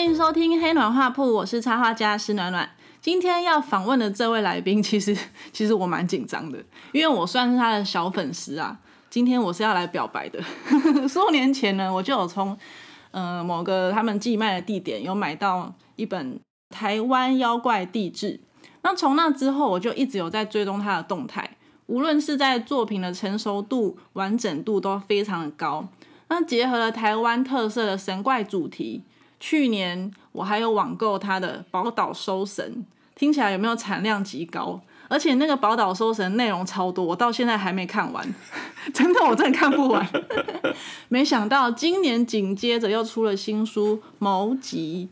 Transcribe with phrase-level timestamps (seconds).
[0.00, 2.70] 欢迎收听黑暖画铺，我是插画家施暖暖。
[3.02, 5.14] 今天要访问的这位来宾，其实
[5.52, 6.58] 其实我蛮紧张的，
[6.92, 8.78] 因为我算是他的小粉丝啊。
[9.10, 10.42] 今天我是要来表白的。
[11.06, 12.56] 数年前呢，我就有从
[13.10, 16.36] 呃某个他们寄卖的地点有买到一本
[16.70, 18.40] 《台湾妖怪地质》，
[18.80, 25.86] 那从那之后，我就一直有在追踪他的动态，无论是在作品的成熟度、完整度都非常的高。
[26.28, 29.02] 那结合了台湾特色的神怪主题，
[29.40, 32.84] 去年我还有网购他的《宝岛收神》，
[33.18, 34.80] 听起来有没有产量极高？
[35.08, 38.34] 而且那个《宝岛收神》内容超多，我到现在还没看完，
[38.94, 40.08] 真的我真的看不完。
[41.08, 45.08] 没想到今年紧接着又出了新书《谋集》。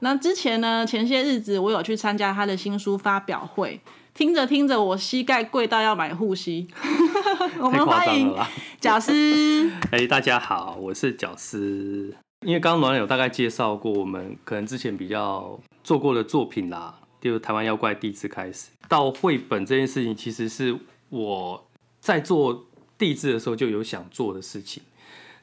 [0.00, 3.80] 那之前呢，前些日子我有去参加他的新书发表会，
[4.14, 6.66] 听着听着我膝盖跪到要买护膝。
[7.60, 8.34] 我们欢迎
[8.80, 9.70] 贾斯。
[9.92, 12.16] 哎，大家好，我是贾斯。
[12.46, 16.96] 因为刚刚暖暖有大概介绍过我们可能之前比较做过的作品啦。
[17.20, 20.74] 就是台湾妖怪地质开始到绘本这件事情，其实是
[21.10, 21.68] 我
[22.00, 22.64] 在做
[22.96, 24.82] 地质的时候就有想做的事情，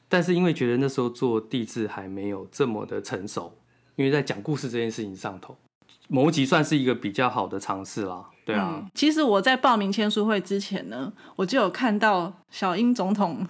[0.10, 3.54] 但是因为觉得那时候做地质还没有这么的成熟，
[3.96, 5.56] 因为在讲故事这件事情上头，
[6.08, 8.26] 谋集算是一个比较好的尝试啦。
[8.44, 13.46] 对啊，其实我在报名签书会之前呢，我就有看到小英总统。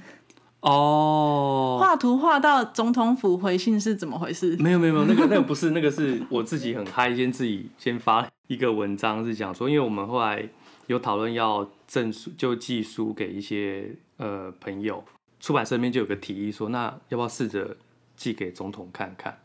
[0.68, 4.58] 哦，画图画到总统府回信是怎么回事？
[4.58, 10.45] 没有没有没有，那个那个不是，那个是我自己很嗨，先自己先发一个文章，是讲说，因为我们后来
[10.88, 15.02] 有讨论要证书，就寄书给一些呃朋友，
[15.40, 17.78] 出版社那边就有个提议说，那要不要试着
[18.18, 19.40] 寄给总统看看？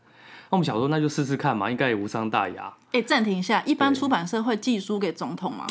[0.49, 2.73] 那我们想说，那就试试看嘛，应该也无伤大雅。
[2.91, 5.65] 哎，暂停一下，一般出版社会寄书给总统吗？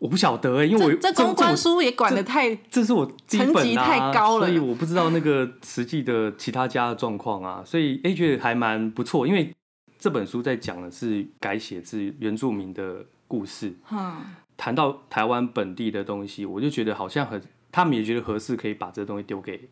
[0.00, 9.54] 我不晓得，因为我这公关书也管的太，这是我层级太高了，所以我不知道那个实际的其他家的状况啊， 所以哎觉得还蛮不错，因为
[9.98, 14.16] 这本书在讲的是改写自原住民的故事，嗯，
[14.56, 17.38] 谈到台湾本地的东西，我就觉得好像很，
[17.70, 19.68] 他们也觉得合适，可以把这东西丢给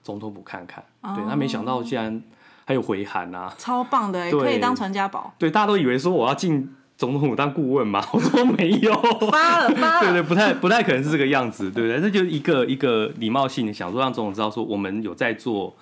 [0.00, 0.84] 总统府看看，
[1.16, 2.22] 对他没想到竟然
[2.64, 6.72] 还有回函啊，超棒的，可以当传家宝，对，大家都以为说我要进。
[7.02, 8.00] 总统府当顾问嘛？
[8.14, 8.94] 我说没有，
[9.28, 12.00] 发了 发了，对对，不太不太可能是这个样子，对不对？
[12.00, 15.74] 这就一个一个礼貌性的想说让总统知道说我们有在做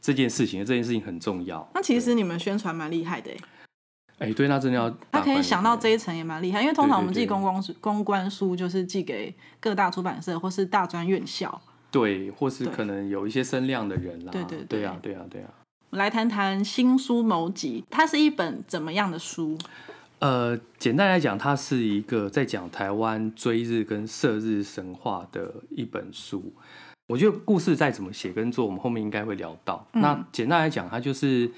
[0.00, 1.68] 这件事情，这件事情很重要。
[1.74, 3.30] 那其实你们宣传蛮厉害的
[4.16, 11.60] 哎，哎，对，那真的要他可以想到这一层也蛮厉害，因为通常我们寄公关书公关书就是寄给各大出版社或是大专院校，
[11.90, 15.46] 对，或是可能有一些声量的人啦，对对对呀对呀对呀。
[15.90, 19.58] 来谈谈新书谋集，它是一本怎么样的书？
[20.22, 26.52] 呃，简单来讲，它是一个在讲台湾追日跟射日神话的一本书。
[27.08, 29.84] 我觉得故事再怎么写跟做，我们后面应该会聊到。
[29.94, 31.50] 那简单来讲，它就是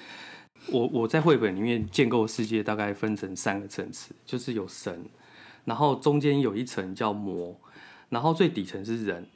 [0.68, 5.04] 我我在绘本里面建构世界，大概分成三个层次，就是有神，
[5.66, 7.54] 然后中间有一层叫魔，
[8.08, 9.26] 然后最底层是人。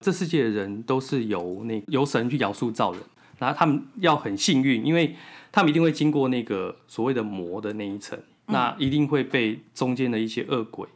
[0.00, 3.00] 这世界的人都是由那由神去摇塑造人，
[3.38, 5.16] 然后他们要很幸运，因为
[5.50, 8.18] 他们一定会经过那个所谓的魔的那一层。
[8.46, 10.86] 那一定会被中间的一些恶鬼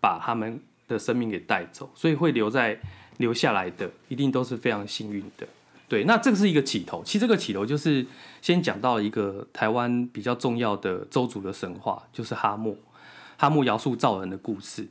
[0.00, 2.78] 把他们的生命给带走，所以会留在
[3.18, 5.46] 留下来的一定都是非常幸运的。
[5.86, 7.02] 对，那这个是一个起头。
[7.04, 8.06] 其实这个起头就是
[8.40, 12.74] 先讲到一个台湾比较重要的周族的神话，就是哈莫
[13.36, 14.86] 哈莫摇树造人的故事。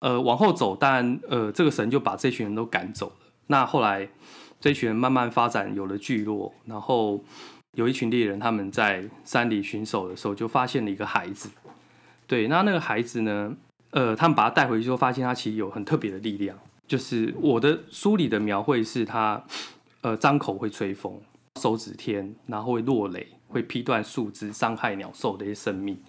[0.00, 3.26] 呃，往后走，当然呃，这个神就把这群人都赶走了。
[3.48, 4.08] 那后来
[4.60, 7.24] 这群人慢慢发展，有了聚落，然后。
[7.76, 11.50] 有一群猎人，他们在山里巡守的时候，就发现了一个孩子。
[12.26, 13.56] 对，那那个孩子呢？
[13.90, 16.56] 呃，他们把他带回去之后，发现他其实有很特别的力量。
[16.86, 19.44] 就是我的书里的描绘是他，
[20.00, 21.20] 呃，张口会吹风，
[21.60, 26.00] 手指天，然后会落雷，会劈断树枝，伤害鸟兽的一些生命。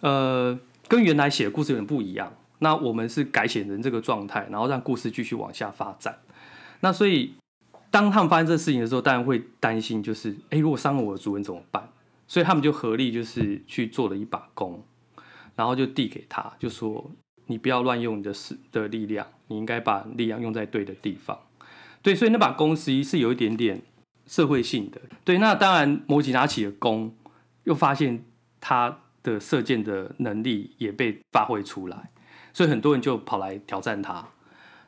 [0.00, 2.32] 呃，跟原来写的故事有点不一样。
[2.60, 6.18] 那我们是改写成这个状态，然后让故事继续往下发展。
[6.80, 7.34] 那所以。
[7.94, 11.88] 当他们发生这事情的时候，当然会担心，就是哎，如果伤了我的主人怎么办？
[12.26, 14.82] 所以他们就合力，就是去做了一把弓，
[15.54, 17.12] 然后就递给他，就说
[17.46, 21.38] ：“你不要乱用你的势的力量，你应该把力量用在对的地方。”
[22.02, 23.80] 对，所以那把弓实际是有一点点
[24.26, 25.00] 社会性的。
[25.24, 27.14] 对，那当然，摩吉拿起了弓，
[27.62, 28.24] 又发现
[28.60, 32.10] 他的射箭的能力也被发挥出来，
[32.52, 34.30] 所以很多人就跑来挑战他。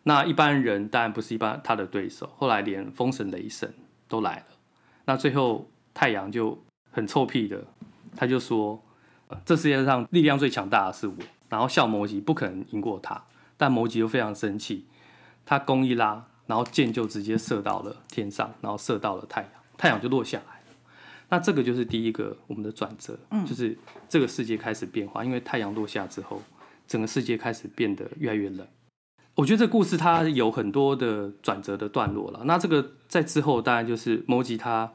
[0.08, 3.74] 那一般人当然不是一般他的对手，后来连风神、雷神
[4.06, 4.44] 都来了。
[5.04, 6.56] 那最后太阳就
[6.92, 7.64] 很臭屁的，
[8.14, 8.80] 他就说
[9.44, 11.16] ：“这世界上力量最强大的是我。”
[11.50, 13.20] 然后笑摩吉不可能赢过他，
[13.56, 14.86] 但摩吉又非常生气，
[15.44, 20.76] 他弓一拉，然后箭就直接射到了天上，然后射到了太阳，太阳就落下来了。
[21.30, 23.76] 那这个就是第一个我们的转折，就是
[24.08, 26.40] 这个世界开始变化，因为太阳落下之后，
[26.86, 28.64] 整个世界开始变得越来越冷。
[29.36, 32.40] 我觉得这故事它有很多的转折的段落了。
[32.44, 34.90] 那这个在之后，当然就是摩吉他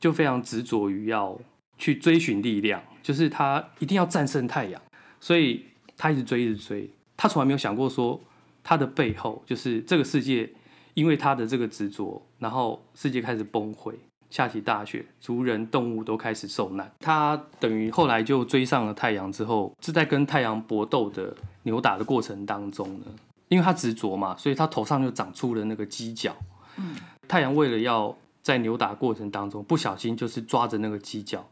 [0.00, 1.38] 就非常执着于要
[1.76, 4.80] 去追寻力量，就是他一定要战胜太阳，
[5.20, 5.66] 所以
[5.98, 6.90] 他一直追，一直追。
[7.16, 8.18] 他从来没有想过说
[8.62, 10.50] 他的背后就是这个世界，
[10.94, 13.92] 因为他的这个执着，然后世界开始崩溃，
[14.30, 16.90] 下起大雪，族人、动物都开始受难。
[17.00, 23.06] 他等于后来就追上了太阳之后，是在跟太阳搏斗的扭打的过程当中呢。
[23.54, 26.36] 因为他执着嘛，所以他头上就长出了那个犄角。
[26.76, 26.96] 嗯，
[27.28, 31.48] 太阳为了要在扭打过程当中不小心就是抓着那个犄角，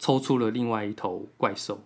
[0.00, 1.80] 抽出了另外一头怪兽。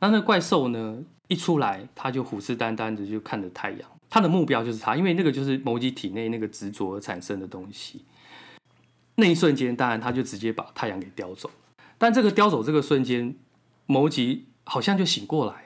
[0.00, 0.98] 那那怪兽呢
[1.28, 8.04] 一出来，他就虎视眈眈的就看着太阳，他的目标就是他，因为那个就是某吉体内那个执着而产生的东西。
[9.14, 11.48] 那一瞬间，当然他就直接把太阳给叼走。
[11.96, 13.36] 但这个叼走这个瞬间，
[13.86, 15.63] 某吉好像就醒过来。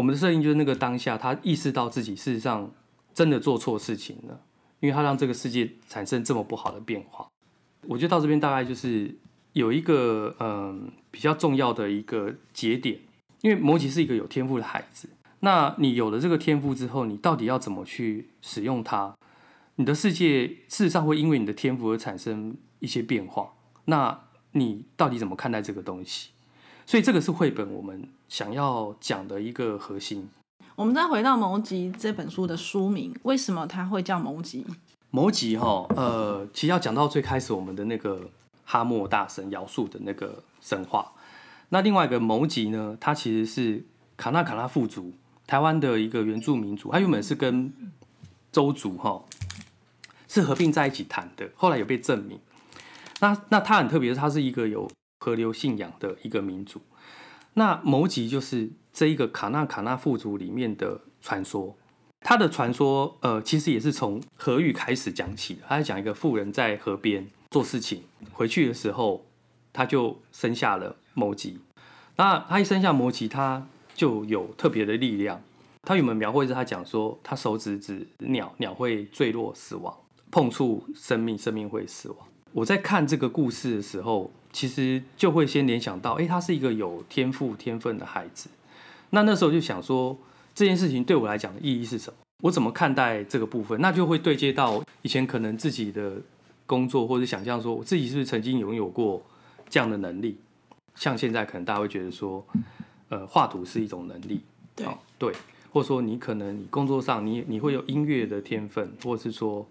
[0.00, 2.72] 我们的设定就是那个当下，他意识到自己事实上
[3.12, 4.40] 真的做错事情了，
[4.80, 7.28] 因为他让这个世界产生这么不好的变化。
[7.82, 9.14] 我觉得到这边大概就是
[9.52, 12.98] 有一个嗯比较重要的一个节点，
[13.42, 15.10] 因为摩羯是一个有天赋的孩子，
[15.40, 19.14] 那你有了这个天赋之后，你到底要怎么去使用它？
[19.74, 23.52] 你的世界事实上会因为你的天赋而产生一些变化，
[23.84, 24.18] 那
[24.52, 26.30] 你到底怎么看待这个东西？
[26.86, 30.30] 所以这个是绘本我们想要讲的一个核心。
[30.76, 34.64] 我们再回到《谋吉》这本书的书名，为什么它会叫《谋吉》？
[35.10, 38.30] 谋吉哈，呃，其实要讲到最开始我们的那个
[38.64, 41.12] 哈莫大神尧舜的那个神话。
[41.70, 43.84] 那另外一个谋吉呢，它其实是
[44.16, 45.12] 卡纳卡拉富族
[45.48, 47.72] 台湾的一个原住民族，它原本是跟
[48.52, 49.24] 周族哈
[50.28, 52.38] 是合并在一起谈的，后来有被证明。
[53.18, 54.88] 那那它很特别，它是一个有。
[55.22, 56.80] 河流信仰的一个民族，
[57.54, 61.76] 那谋吉就是这一个卡纳卡纳富族里面的传说。
[62.20, 65.62] 他的传说，呃，其实也是从河域开始讲起的。
[65.66, 68.02] 他在讲一个富人在河边做事情，
[68.32, 69.24] 回去的时候，
[69.72, 71.58] 他就生下了谋吉。
[72.16, 75.42] 那他一生下谋吉，他就有特别的力量。
[75.82, 79.92] 他原本描绘是他讲说，他手指指鸟，鸟会坠落死亡；
[80.30, 82.18] 碰触生命，生命会死亡。
[82.52, 84.30] 我在看这个故事的时候。
[84.52, 88.48] 其实就会先联想到，哎，他是一个有天赋天分的孩子。
[89.10, 90.16] 那那时候就想说，
[90.54, 92.16] 这件事情对我来讲的意义是什么？
[92.42, 93.80] 我怎么看待这个部分？
[93.80, 96.14] 那就会对接到以前可能自己的
[96.66, 99.22] 工作，或者想象说，我自己是不是曾经拥有过
[99.68, 100.36] 这样的能力？
[100.94, 102.44] 像现在可能大家会觉得说，
[103.08, 104.40] 呃，画图是一种能力，
[104.74, 104.86] 对
[105.18, 105.32] 对，
[105.72, 109.66] 或者说你可能你工作上你你会有音乐的天分，或者是说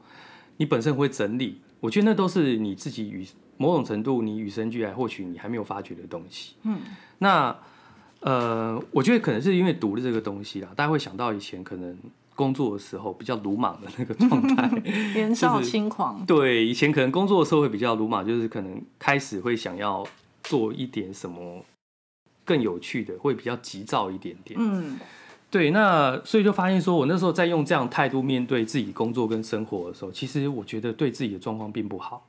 [0.58, 3.28] 你本身会整理，我觉得那都是你自己与。
[3.60, 6.56] 某种程度，你与生俱来，或许你还没有发觉的东西。
[6.64, 6.80] 嗯，
[7.18, 7.54] 那
[8.22, 11.98] 呃，我觉得可能是因为读了这个东西啦，大家会想到以前可能
[12.36, 14.70] 工作的时候比较鲁莽的那个状态，
[15.14, 16.26] 年少轻狂。
[16.26, 20.08] 对，以前可能工作的时候会比较鲁莽，就是可能开始会想要
[20.44, 21.66] 做一点什么
[22.46, 24.58] 更有趣的，会比较急躁一点点。
[24.58, 24.98] 嗯，
[25.52, 32.26] 对，那所以就发现说，我那时候在用这样态度面对自己工作跟生活的时候，其实我觉得对自己的状况并不好。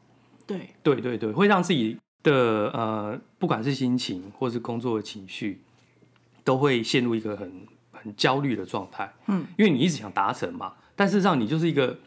[0.58, 5.62] 对对对对，会让自己的呃，不管是心情或是工作的情绪，
[6.44, 9.12] 都会陷入一个很很焦虑的状态。
[9.28, 11.98] 嗯，因为你一直想达成嘛，但事实上你就是一个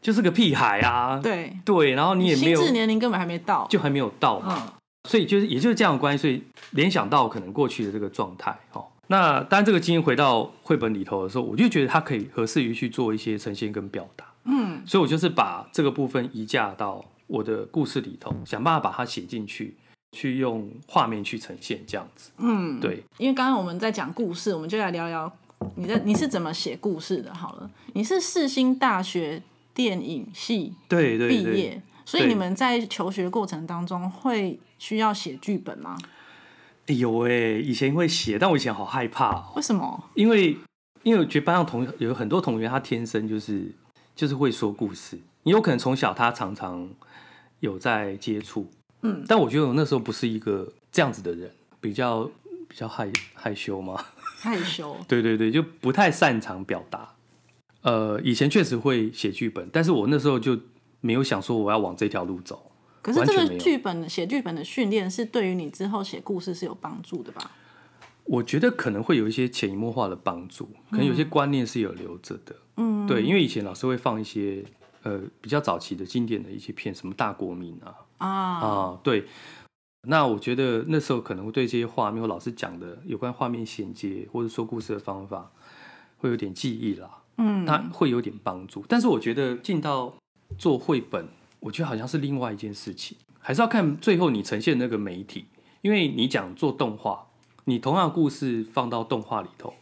[0.00, 1.20] 就是个屁孩啊。
[1.22, 4.72] 对对，然后你也没有，心智年龄根本还没到，就还没有到嘛。
[5.08, 8.58] 所以就是也就是这样的关系，所以联想到可能过去的这个状态。
[8.72, 14.24] 哦，那当然这个经验回到绘本里头的时候，我就觉得它可以合适于去做一些呈现跟表达。
[14.44, 17.04] 嗯，所以我就是把这个部分移架到。
[17.26, 19.76] 我的故事里头，想办法把它写进去，
[20.12, 22.30] 去用画面去呈现这样子。
[22.38, 23.02] 嗯，对。
[23.18, 25.30] 因为刚刚我们在讲故事，我们就来聊聊
[25.74, 27.34] 你的你是怎么写故事的。
[27.34, 29.42] 好了，你是世新大学
[29.74, 35.98] 电影系对对毕业，所以你们在求学过程当中会需要写剧本吗？
[36.86, 39.50] 有哎，以前会写，但我以前好害怕。
[39.56, 40.04] 为什么？
[40.14, 40.56] 因为
[41.02, 43.74] 因为我觉得班上同有很多同学，他天生就是
[44.14, 46.88] 就是会说故事，你有可能从小他常常。
[47.60, 48.70] 有在接触，
[49.02, 52.30] 嗯，但我觉得我那时候不是一个这样子的人，比较
[52.68, 54.04] 比较害害羞吗？
[54.38, 57.14] 害羞， 对对对，就不太擅长表达。
[57.82, 60.58] 呃，以前确实会写剧本，但是我那时候就
[61.00, 62.70] 没有想说我要往这条路走。
[63.00, 67.50] 可是这个剧本写剧本的训练是对于你之后写故事是有帮助的吧？
[68.24, 72.56] 我觉得可能会有一些潜移默化的帮助，可能有些观念是有留着的。
[72.76, 74.64] 嗯，对，因为以前老师会放一些。
[75.06, 79.24] 呃，比较早期的经典的一些片，什么大国民啊，啊，啊，对。
[80.08, 85.52] 那我觉得那时候可能会对这些画面或老师讲的有关画面衔接或者说故事的方法，
[86.18, 88.84] 会有点记忆啦，嗯，那会有点帮助。
[88.88, 90.12] 但是我觉得进到
[90.58, 91.28] 做绘本，
[91.60, 95.46] 我觉得好像是另外一件事情，还是要看最后你呈现那个媒体。
[95.82, 97.28] 因为你讲做动画，
[97.66, 99.74] 你同样的故事放到动画里头，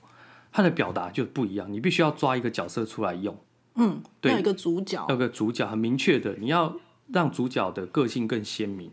[0.52, 1.72] 它的表达就不一样。
[1.72, 3.34] 你必须要抓一个角色出来用，
[3.76, 6.76] 嗯，对要一个主角要，有个主角很明确的，你要
[7.12, 8.90] 让主角的个性更鲜明。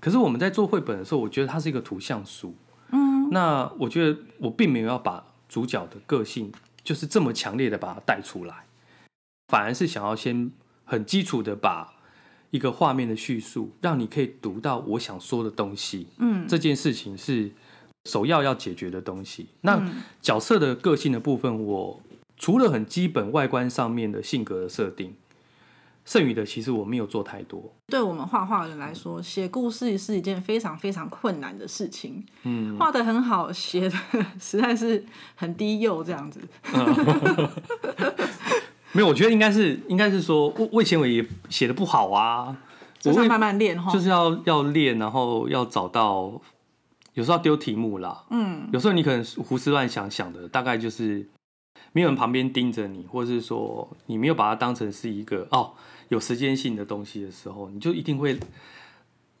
[0.00, 2.54] 可是我们在做绘本的时候，我觉得它是一个图像书，
[2.92, 6.52] 嗯，那我觉得我并没有要把主角的个性
[6.84, 8.64] 就是这么强烈的把它带出来，
[9.48, 10.52] 反而是想要先
[10.84, 11.94] 很基础的把
[12.50, 16.06] 一个画面的叙述，让你可以读到我想说的东西。
[16.18, 17.50] 嗯，这件事情是
[18.04, 19.48] 首要要解决的东西。
[19.62, 22.00] 那嗯角色的个性的部分，我
[22.38, 25.14] 除了很基本外观上面的性格的设定，
[26.04, 27.74] 剩余的其实我没有做太多。
[27.88, 32.24] 对我们画画的人来说，写故事是一件非常非常困难的事情。
[32.44, 33.96] 嗯，画的很好，写的
[34.40, 35.04] 实在是
[35.34, 36.40] 很低幼这样子。
[38.92, 42.56] 没有，我觉得应该是应该是说，魏魏前伟也写的不好啊，
[42.98, 43.92] 就是要慢慢练哈。
[43.92, 46.40] 就是要要练，然后要找到，
[47.12, 51.28] 有时候要丢题目啦，嗯有时候你可能胡思乱想想的，大概就是
[51.92, 55.72] 没有人旁边盯着你，或者是说你没有把它当成是一个哦
[56.08, 58.38] 有时间性的东西的时候，你就一定会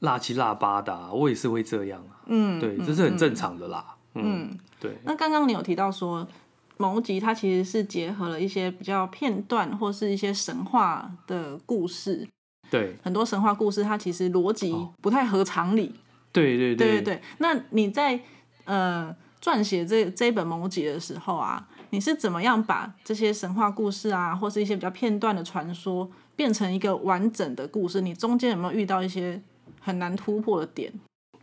[0.00, 3.32] 拉七拉八的啊、我也是会这样啊，嗯，对，嗯这是很正。
[3.32, 6.26] 嗯常的啦，嗯，嗯，对，那刚刚你有提到说，
[6.76, 12.26] 某集它其实是结合了一些比较片段或是一些神话的故事，
[12.70, 14.92] 对，很多神话故事它其实逻辑哦。
[15.00, 15.94] 不太合常理。
[16.32, 16.74] 对对。
[16.74, 18.18] 对对对，那你在
[18.64, 28.00] 呃撰写这这本某集的时候啊，你是怎么样把这些神话故事啊，或是一些比较片段的传说，变成一个完整的故事？
[28.00, 29.40] 你中间有没有遇到一些
[29.80, 30.92] 很难突破的点？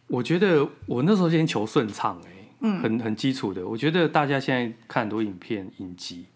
[0.07, 3.67] 我觉得我那时候先求顺畅，哎，嗯很很基础的。
[3.67, 6.27] 我觉得大家现在看很多影片、影集，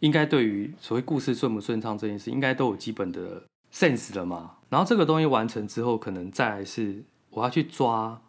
[0.00, 3.42] 应该对于所谓故事顺不顺畅这件事，应该都有基本的
[3.72, 4.56] sense 了嘛。
[4.68, 8.20] 然后这个东西完成之后，可能再来是我要去抓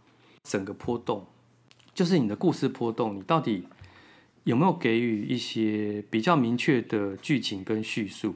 [0.44, 1.25] 整个波动，
[1.94, 3.68] 就是你的故事波动，你到底
[4.46, 8.34] 有没有给予一些比较明确的剧情跟叙述，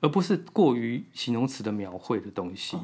[0.00, 2.76] 而不是过于形容词的描绘的东西。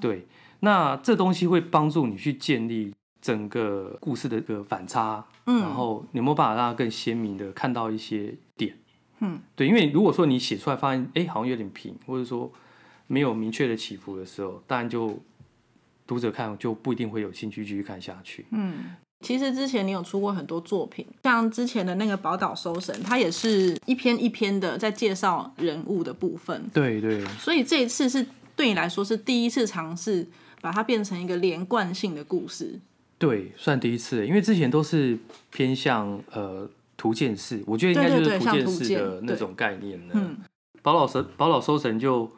[0.00, 0.26] 对，
[0.60, 8.76] 那这东西会帮助你去建立整个故事的一个反差，嗯然后你有没有办法让它更鲜明的看到一些点？
[9.20, 12.50] 嗯，对，因为如果说你写出来发现，哎，好像有点平，或者说
[13.06, 15.22] 没有明确的起伏的时候，当然就
[16.06, 18.46] 读者看就不一定会有兴趣继续看下去。
[18.50, 28.26] 嗯，其实之前你有出过很多作品，像之前的那个《宝岛收神》，它也是一篇一篇的在介绍人物的部分，对对所以这一次是
[28.56, 30.26] 对你来说是第一次尝试
[30.60, 32.80] 把它变成一个连贯性的故事。
[33.18, 35.16] 对，算第一次，因为之前都是
[35.50, 40.12] 偏向呃图鉴式，我觉得应该就是图图鉴式的那种概念呢。
[40.16, 40.36] 嗯
[40.82, 42.28] 宝岛神宝岛收神就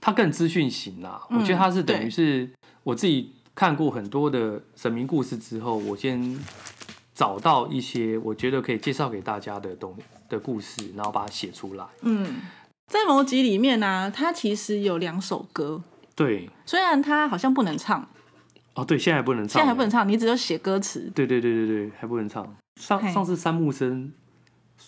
[0.00, 2.50] 它更资讯型啦，我觉得它是等于是
[2.82, 6.34] 我自己看过很多的神明故事之后，我先
[7.12, 9.94] 找到一些我觉得可以介绍给大家的东
[10.30, 11.84] 的故事，然后把它写出来。
[12.00, 12.40] 嗯，
[12.86, 15.82] 在某集里面呢、它其实有两首歌，
[16.16, 18.08] 对，虽然它好像不能唱，
[18.72, 19.90] 哦对，现在还不能唱，现在还不能。
[19.90, 21.12] 唱，你只有写歌词。
[21.14, 22.56] 对对对对对，还不能唱。
[22.80, 24.10] 上上次三木生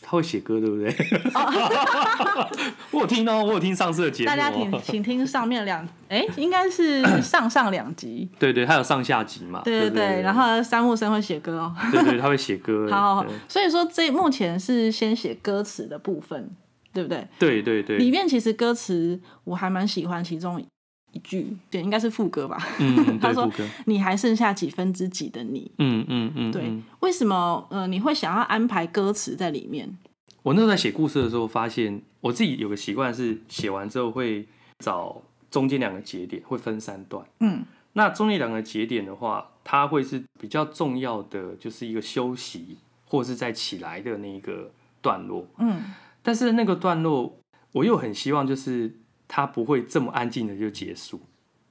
[0.01, 0.91] 他会写歌，对不对？
[1.35, 2.51] 哦
[2.91, 4.35] 我有听哦，我有听上次的节目、哦。
[4.35, 8.29] 大家请请听上面两，哎，应该是 上上两集。
[8.39, 9.61] 对对，他有上下集嘛？
[9.65, 11.75] 对对对对，然后三木生会写歌哦。
[11.91, 12.89] 对对，他会写歌。
[12.91, 16.51] 好好好，所以说这目前是先写歌词的部分，
[16.93, 17.27] 对不对？
[17.39, 20.63] 对对对，里面其实歌词我还蛮喜欢其中
[21.13, 22.59] 一句，对，应该是副歌吧。
[22.79, 23.51] 嗯， 他，说，
[23.87, 25.71] 你还剩下几分之几的你？
[25.79, 29.97] 嗯嗯嗯，对，嗯为什么呃你会想要安排歌词在里面？
[30.43, 34.47] 我那时候在写故事的时候，发现我自己有个习惯是写完之后会
[34.79, 37.25] 找中间两个节点，会分三段。
[37.41, 37.65] 嗯
[37.95, 44.71] 那中间两个节点的话，它会是比较重要的，就是一个休息或者是在起来的那一个
[45.03, 45.47] 段落。
[45.59, 45.83] 嗯
[46.23, 47.39] 但是那个段落，
[47.73, 48.99] 我又很希望就是
[49.35, 51.19] 它不会这么安静的就结束。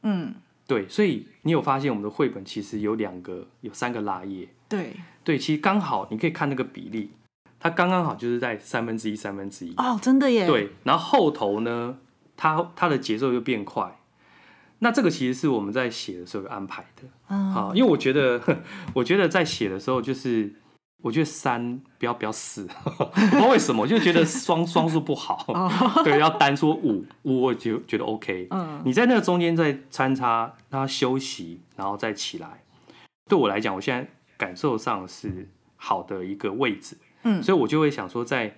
[0.01, 0.34] 嗯，
[0.65, 4.50] 对，所以你有发现我们的绘本其实有两个、有三个拉页。
[4.68, 7.12] 对，对，其实刚好你可以看那个比例，
[7.60, 9.75] 它刚刚好就是在三分之一、三分之一。
[9.77, 12.00] 哦，真的耶。，对，然后后头呢，
[12.36, 14.00] 它它的节奏又变快。
[14.80, 18.41] 那这个其实是我们在写的时候有安排的嗯，啊，因为我觉得，
[18.96, 20.51] 我觉得在写的时候，就是
[21.01, 25.46] 我觉得三不要不要四， 不知道为什么，我就觉得双双数不好。
[26.05, 28.48] 对，要单说五五，我就觉得 OK。
[28.51, 32.63] 嗯，你在那个中间再穿插他休息，然后再起来，
[33.27, 36.96] 对我来讲，我现在感受上是好的一个位置。
[37.24, 38.55] 嗯，所以我就会想说，在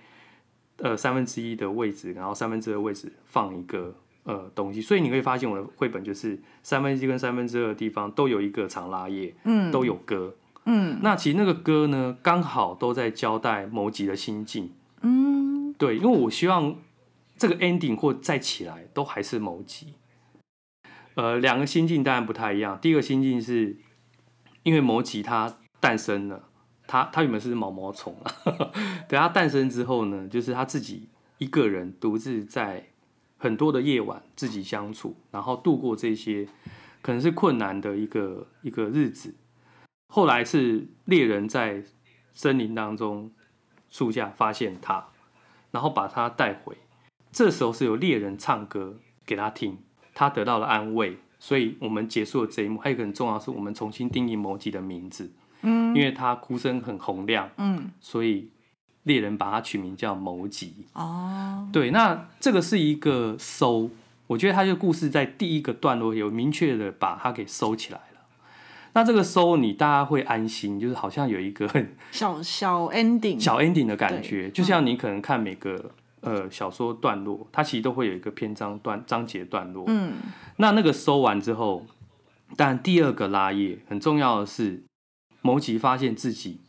[0.78, 4.82] 呃三分之一的位置，然后三分之二位置放一个呃东西。
[4.82, 10.34] 所以你会发现我的绘本就是三分之一跟三分之二的地方都有一个长拉页，嗯，都有歌。
[10.66, 14.72] 嗯，那其实那个歌呢，刚好都在交代某吉的心境。
[15.02, 16.76] 嗯，对，因为我希望
[17.36, 19.94] 这个 ending 或再起来都还是某吉。
[21.16, 22.78] 呃，两个心境当然不太一样。
[22.80, 23.76] 第一个心境是，
[24.62, 26.48] 因为某吉他诞生了，
[26.86, 28.32] 他他原本是毛毛虫啊，
[29.06, 32.88] 等他诞生之后呢，就是他自己一个人独自在
[33.36, 36.48] 很多的夜晚自己相处，然后度过这些
[37.02, 39.34] 可能是困难的一个一个日子。
[40.08, 41.82] 后来是猎人在
[42.32, 43.30] 森林当中
[43.90, 45.06] 树下发现他，
[45.70, 46.76] 然后把他带回。
[47.32, 49.78] 这时候是由猎人唱歌给他听，
[50.14, 51.18] 他得到了安慰。
[51.40, 52.78] 所以我们结束了这一幕。
[52.78, 55.30] 还有一个很重要是，我们重新定义摩吉的名字。
[55.62, 57.50] 嗯，因为他哭声很洪亮。
[57.58, 58.48] 嗯，所以
[59.02, 60.86] 猎人把他取名叫摩吉。
[60.94, 63.90] 哦，对，那这个是一个收。
[64.26, 68.00] 我觉得他这个故事在第一个段落有明确的把它给收起来。
[68.94, 71.68] 那这个收你大家会安心，就是好像有一个
[72.12, 79.84] 小小 ending 小 ending 的感觉，就像你可能看每个呃小说段落，它其实都会有一个篇章段章节段落。
[79.88, 80.14] 嗯，
[80.58, 81.84] 那那个收完之后，
[82.56, 84.84] 但第二个拉页很重要的是，
[85.42, 86.60] 某吉发现自己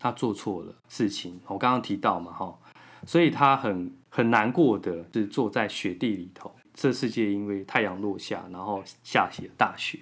[0.00, 2.58] 他做错了事情，我刚刚提到嘛哈，
[3.06, 10.00] 所以他很很难过的是坐在雪地里头，这世界因为太阳落下，然后下起了大雪。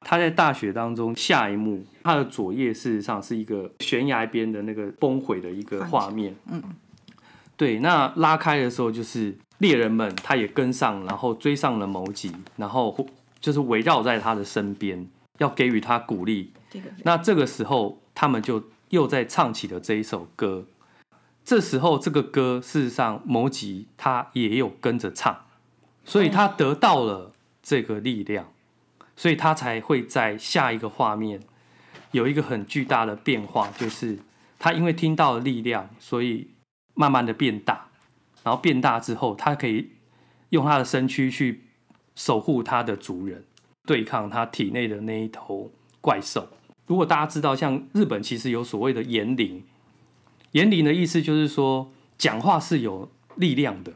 [0.00, 6.34] 他在大雪当中，下一幕，他的左页事实上是一个悬崖边的那个崩毁的一个画面。
[6.50, 6.62] 嗯，
[7.56, 7.80] 对。
[7.80, 13.08] 那拉开的时候，就是猎人们他也跟上，然后追上了某吉，然后
[13.40, 16.52] 就是围绕在他的身边，要给予他鼓励。
[17.02, 20.66] 那这个时候，他们就又在唱起了这一首歌。
[21.44, 25.44] 这时候，这个歌事实上某吉他也有跟着唱，
[26.04, 28.52] 所以他得到了这个力量。
[29.18, 31.40] 所以他才会在下一个画面
[32.12, 34.16] 有一个很巨大的变化，就是
[34.60, 36.52] 他因为听到了力量，所以
[36.94, 37.88] 慢慢的变大，
[38.44, 39.90] 然后变大之后，他可以
[40.50, 41.64] 用他的身躯去
[42.14, 43.44] 守护他的族人，
[43.88, 46.48] 对抗他体内的那一头怪兽。
[46.86, 49.64] 如果大家知道，像日本其实有所谓的言灵，
[50.52, 53.94] 言灵的意思就是说讲话是有力量的。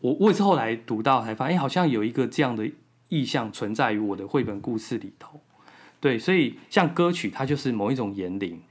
[0.00, 2.70] 我我也是后来读到才发现，哎好像有一个这样的。
[3.10, 5.40] 意象存在于我的绘本故事里头，
[6.00, 8.62] 对，所以像歌曲，它就是某一种言灵。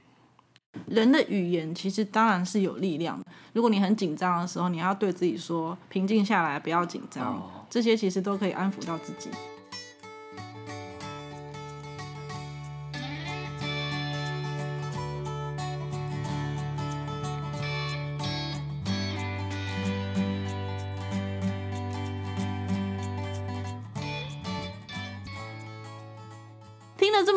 [0.86, 3.26] 人的语言其实当然是有力量的。
[3.52, 9.30] 如果你很紧张的时候，你要对自己说平静下来，不要紧张，这些其实都可以安抚到自己。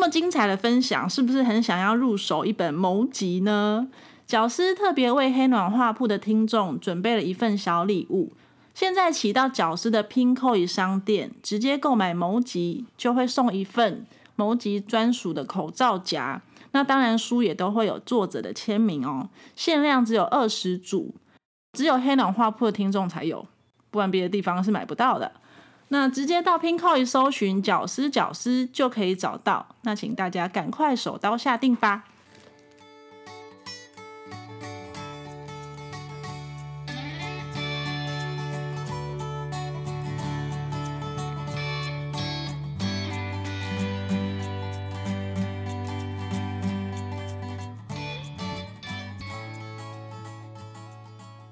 [0.04, 3.88] 么精彩的分享，是不是很想要入手一本谋集呢？
[4.26, 8.32] 角师特别为黑暖画铺的听众准备了一份小礼物，
[8.74, 14.04] 现在起到角师的 Pinkoi 商店直接购买谋集，就会送一份
[14.36, 16.42] 谋集专属的口罩夹。
[16.72, 21.14] 那当然书也都会有作者的签名哦，限量只有二十组，
[21.72, 23.46] 只有黑暖画铺的听众才有，
[23.90, 25.32] 不然别的地方是买不到的。
[25.88, 29.66] 那直接到 Pinkoi 搜寻“绞丝绞丝”就可以找到。
[29.82, 32.04] 那请大家赶快手刀下定吧！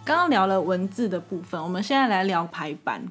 [0.04, 3.10] 刚刚聊了文字的部分，我们现在来聊排版。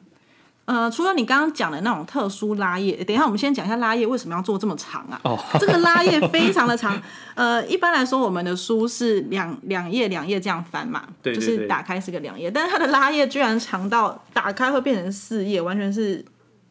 [0.65, 5.19] 呃，除了你刚刚讲的那种特殊拉页，等一下我们先讲一下拉页为什么要做这么长啊？
[5.23, 7.01] 哦，这个拉页非常的长。
[7.35, 16.23] 呃，一般来说我们的书是两两页两页这样翻嘛，对，就是打开是个两页，但是它的拉页居然长到打开会变成四页，完全是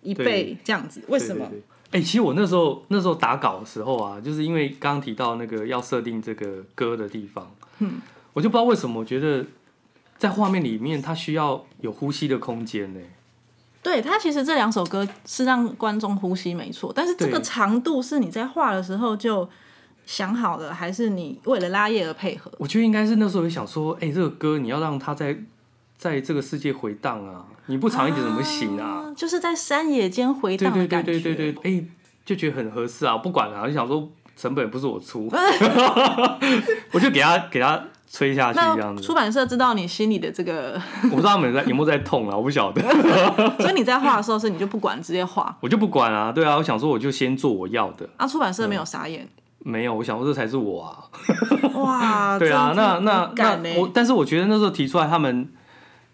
[0.02, 1.50] 一倍这样子，为什么？
[1.90, 8.00] 哎，其实我那时候那时候打稿的时候啊，就是因为刚刚提到那个要设定这个歌的地方，嗯，
[8.32, 9.44] 我就不知道为什么，我觉得
[10.16, 13.00] 在画面里面它需要有呼吸的空间呢。
[13.82, 19.48] 对他其实这两首歌是让观众呼吸没错，但是这个长度是你在画的时候就
[20.04, 22.50] 想好的，还是你为了拉叶而配合？
[22.58, 25.36] 我觉得应该是那时候也想说，哎、这个歌你要让它在
[25.96, 29.12] 在这个世界回荡啊，你不长一点怎么行啊？
[29.16, 31.18] 就是在山野间回荡的感觉。
[31.18, 31.84] 对对对，哎、
[32.24, 35.30] 就觉得很合适啊，不管了、就想说成本不是我出，
[36.92, 37.82] 我就给他给他
[38.12, 39.14] 吹下去这样子出。
[39.14, 42.82] 版社知道你心里的这个， 我不知道他们在有没有在痛啊，我不晓得，
[43.60, 45.56] 所以你在画的时候是你就不管，直接画。
[45.60, 49.28] 我就不管啊，对啊，我想说我就先做我要的，啊，出版社没有傻眼，
[49.60, 51.04] 没有，我想说这才是我啊，
[51.74, 55.48] 哇， 对啊，那那那我，但是我觉得那时候提出来，他们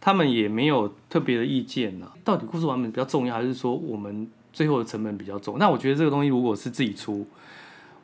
[0.00, 2.06] 他们也没有特别的意见呐。
[2.22, 5.56] 到底故事完美比较重要，还是说我们最后的成本比较重？
[5.58, 7.26] 那我觉得这个东西如果是自己出，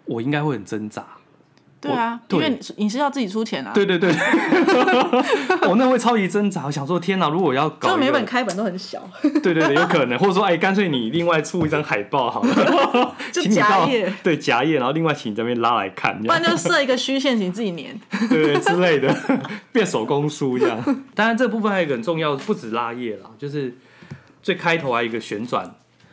[0.06, 1.04] 我应该会很挣扎。
[1.82, 4.08] 对啊，因为你是要自己出钱啊，对对对，
[5.68, 6.64] 我 那会超级挣扎。
[6.64, 9.02] 我想说，天哪，如果要搞就每本开本都很小，
[9.42, 18.28] 对对对，有可能，或者说，哎，干脆你另外出一张海报好了， 就夹页， 对夹页，然后另外请你这边拉来看，不然就设一个虚线型自己粘。
[18.28, 19.12] 对之类的，
[19.72, 20.78] 变手工书这样。
[21.16, 23.76] 当然，这部分还有一个很重要，不止拉页啦，就是
[24.40, 25.68] 最开头还有一个旋转。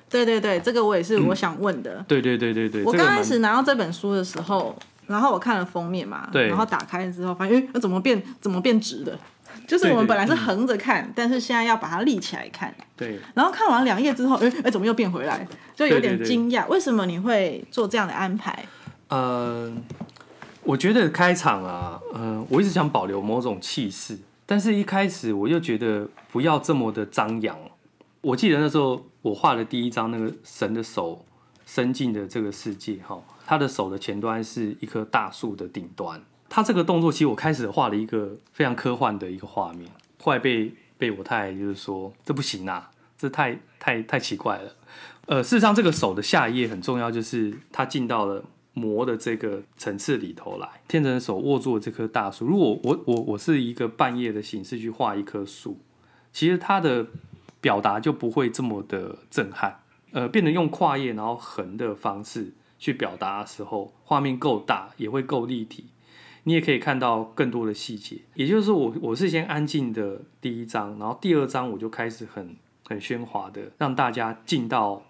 [0.10, 2.03] 对对对，这个我也是我想问的。
[2.08, 4.75] 对对对对对，我刚开始拿到这本书的时候，
[5.10, 9.19] 然后我看了封面嘛，对然后打开之后发现，哎，那怎么变怎么变直的？
[9.67, 12.74] 就是我们本来是横着看，但是现在要把它立起来看。
[12.95, 13.19] 对。
[13.34, 15.45] 然后看完两页之后，哎哎，怎么又变回来？
[15.76, 18.65] 就有点惊讶，为什么你会做这样的安排？
[19.10, 19.72] 呃，
[20.63, 27.58] 我觉得开场啊，呃，我一直想保留某种气势，但是一开始我又觉得不要这么的张扬。
[28.22, 31.26] 我记得那时候我画的第一张那个神的手
[31.65, 36.21] 伸进的这个世界，哈，他的手的前端是一棵大树的顶端。
[36.47, 39.89] 他这个动作，其实我开始画了一个非常科幻的一个画面，
[40.21, 44.75] 后来被被我太太就是说这不行啊，这太太太奇怪了。
[45.25, 50.69] 呃，事实上这个手的下一页很重要，就是它进到了魔的这个层次里头来。
[50.88, 55.79] 天神的手握住了这棵大树，如果我我我是一个半夜的形式去画一棵树，
[56.31, 57.07] 其实它的
[57.59, 59.79] 表达就不会这么的震撼。
[60.12, 65.86] 呃，变得用跨页然后横的方式去表达的时候，画面够大，也会够立体。
[66.44, 72.56] 你也可以看到更多的细节，也就是说我，我是先安静的第一章，然后第二章我就开始很
[72.88, 75.04] 很喧哗的让大家进到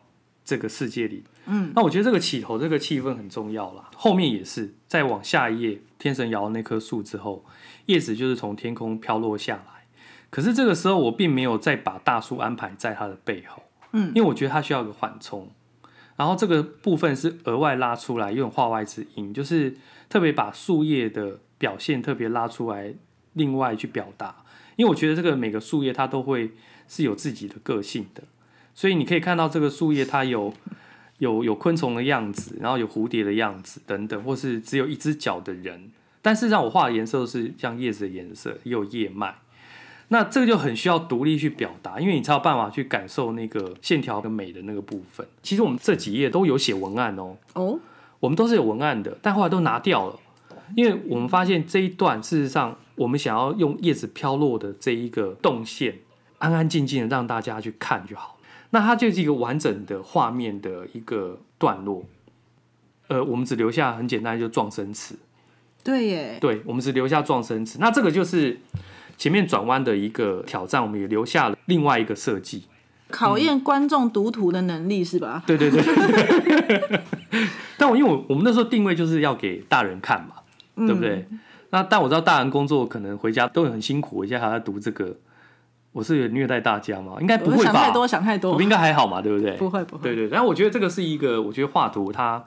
[0.44, 1.24] 这个世界里。
[1.46, 3.90] 嗯，那我觉得这个起头这个气氛很重要啦。
[3.96, 7.46] 后面也是，再往下一页，天神摇那棵树之后，
[7.86, 9.86] 叶子就是从天空飘落下来。
[10.32, 15.48] 可是这个时候，我并没有再把大树安排在它的背后，嗯，因为我觉得它需要一个缓冲。
[16.20, 19.74] 然后这个部分是额外拉出来，用画外之音，就是
[20.10, 22.94] 特别把树叶的表现特别拉出来，
[23.36, 24.44] 另外去表达。
[24.76, 26.52] 因为我觉得这个每个树叶它都会
[26.90, 28.24] 是有自己的个性的，
[28.76, 30.54] 所以你可以看到这个树叶它有
[31.20, 35.90] 有有昆虫的样子，然后有蝴蝶的样子等等，或是只有一只脚的人。
[36.22, 39.38] 但是让我画的颜色是像叶子的颜色，也有叶脉。
[40.10, 45.26] 那这个就很需要独立去表达，因为你才有办法去感受那个线条跟美的那个部分。
[45.42, 47.80] 其实我们这几页都有写文案哦，哦，
[48.20, 50.20] 我们都是有文案的，但后来都拿掉了，
[50.76, 56.00] 因为我们发现这一段事实上我们想要用叶子飘落的这一个动线，
[56.40, 58.38] 安安静静的让大家去看就好。
[58.72, 62.04] 那它就是一个完整的画面的一个段落。
[63.08, 65.18] 呃，我们只留下很简单，就撞声词。
[65.84, 67.80] 对耶，对，我们只留下撞声词。
[67.80, 68.60] 那这个就是
[69.20, 72.64] 前面转弯的一个挑战，我们也留下了另外一个设计。
[73.10, 75.44] 考验观众读图的能力是吧？
[75.46, 75.84] 对对对。
[77.78, 80.36] 但我因为我我们那时候定位就是要给大人看嘛，
[80.88, 81.28] 对不对？
[81.72, 85.14] 那但我知道大人工作可能回家都很辛苦，我现在还要读这个，
[85.92, 87.18] 我是有虐待大家吗？
[87.20, 87.64] 应该不会吧？
[87.64, 89.52] 想太多，想太多我们，应该还好嘛，对不对？
[89.58, 90.04] 不会不会。
[90.04, 92.42] 对对，然后我觉得这个是一个，我觉得画图它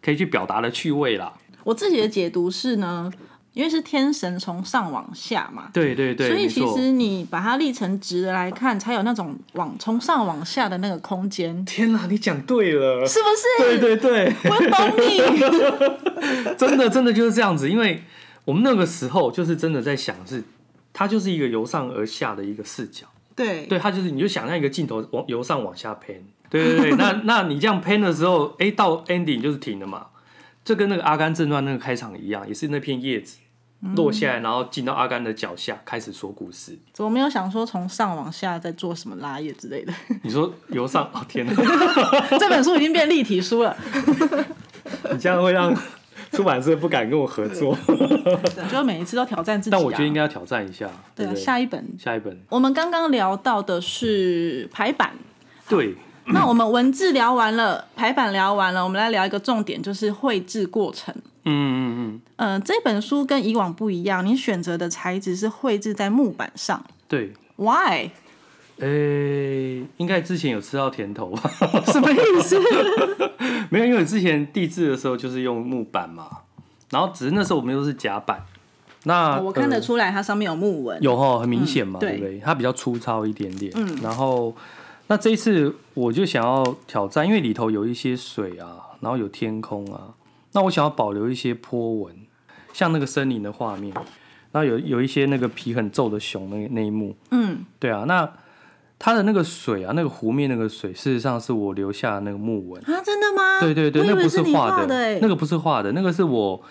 [0.00, 1.32] 可以去表达的趣味啦。
[1.64, 3.10] 我自己的解读是呢，
[3.52, 13.26] 因为是天神从上往下嘛，对对对，所以其实你把它立成直的来看，才有那种往从上往下的那个空间，天哪，你讲对了，是不
[13.68, 13.78] 是？
[13.78, 16.54] 对对对，我懂你。
[16.56, 18.02] 真的真的就是这样子，因为
[18.44, 20.42] 我们那个时候就是真的在想是，
[20.92, 23.66] 它就是一个由上而下的一个视角，对。
[23.66, 26.16] 对，它就是你就想象一个镜头往由上往下 pan，
[26.48, 30.06] 对对对，那 那你这样 pan 的时候，哎，到 ending 就是停了嘛，
[30.64, 33.38] 就跟那个《阿甘正传》那个开场一样，也是那片叶子
[33.96, 36.78] 落下来，然后进到阿甘的脚下，开始说故事。
[36.92, 39.92] 怎么没有想说从上往下在做什么拉页之类的？
[40.22, 41.52] 你说由上，哦天哪，
[42.38, 43.76] 这本书已经变立体书了，
[45.10, 45.74] 你这样会让
[46.30, 47.76] 出版社不敢跟我合作，
[48.70, 49.76] 就每一次都挑战自己、啊。
[49.76, 51.42] 但我觉得应该要挑战一下，对啊，不对？
[51.42, 55.14] 下一本下一本，我们刚刚聊到的是排版，
[55.68, 55.96] 对。
[56.26, 61.14] 那我们文字聊完了，排版聊完了，我们来聊一个重点，就是绘制过程。
[61.44, 68.10] 嗯嗯嗯，呃，这本书跟以往不一样，你选择的材质是绘制在木板上对，，Why？
[68.78, 71.50] 诶、应该之前有吃到甜头吧？
[71.86, 72.58] 什么意思？
[73.70, 76.28] 没有，因为之前地质的时候就是用木板嘛，
[76.90, 78.40] 然后只是那时候我们都是夹板。
[79.04, 81.00] 那我看得呃出来它上面有木纹。
[81.02, 82.38] 有哈，很明显嘛，对不对？
[82.38, 83.72] 它比较粗糙一点点。
[83.74, 84.54] 嗯，然后
[85.12, 90.14] 那这一次我就想要挑战，因为里头有一些水啊，然后有天空啊，
[90.52, 92.16] 那我想要保留一些波纹，
[92.72, 93.92] 像那个森林的画面，
[94.52, 98.26] 然后有有一些那个皮很皱的熊那那一幕，嗯，对啊，那
[98.98, 102.82] 它的那个水啊，那个湖面那个水，事实上是我留下的那个木纹。
[102.84, 103.60] 啊，真的吗？
[103.60, 106.62] 对对对，那不是你画的欸那个不是画的，那个是我